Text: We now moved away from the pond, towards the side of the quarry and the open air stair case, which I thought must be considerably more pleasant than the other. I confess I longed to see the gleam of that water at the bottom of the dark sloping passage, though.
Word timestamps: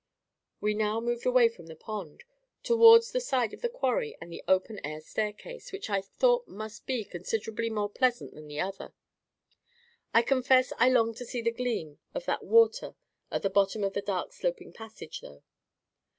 We 0.59 0.73
now 0.73 0.99
moved 0.99 1.27
away 1.27 1.47
from 1.47 1.67
the 1.67 1.75
pond, 1.75 2.23
towards 2.63 3.11
the 3.11 3.19
side 3.19 3.53
of 3.53 3.61
the 3.61 3.69
quarry 3.69 4.17
and 4.19 4.33
the 4.33 4.43
open 4.47 4.83
air 4.83 4.99
stair 4.99 5.31
case, 5.31 5.71
which 5.71 5.91
I 5.91 6.01
thought 6.01 6.47
must 6.47 6.87
be 6.87 7.03
considerably 7.05 7.69
more 7.69 7.87
pleasant 7.87 8.33
than 8.33 8.47
the 8.47 8.61
other. 8.61 8.95
I 10.11 10.23
confess 10.23 10.73
I 10.79 10.89
longed 10.89 11.17
to 11.17 11.25
see 11.25 11.43
the 11.43 11.51
gleam 11.51 11.99
of 12.15 12.25
that 12.25 12.43
water 12.43 12.95
at 13.29 13.43
the 13.43 13.49
bottom 13.51 13.83
of 13.83 13.93
the 13.93 14.01
dark 14.01 14.33
sloping 14.33 14.73
passage, 14.73 15.21
though. 15.21 15.43